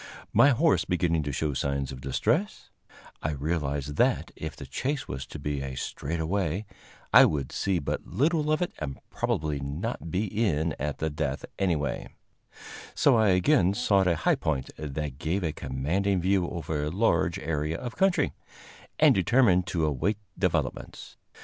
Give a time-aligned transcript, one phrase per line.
[0.33, 2.71] My horse beginning to show signs of distress,
[3.21, 6.65] I realized that, if the chase was to be a straightaway,
[7.13, 11.45] I would see but little of it and probably not be in at the death
[11.59, 12.09] anyway;
[12.95, 17.37] so I again sought a high point that gave a commanding view over a large
[17.37, 18.33] area of country,
[18.97, 21.15] and determined to await developments.